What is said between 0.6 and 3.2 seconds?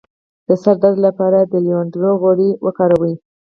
سر درد لپاره د لیوانډر غوړي وکاروئ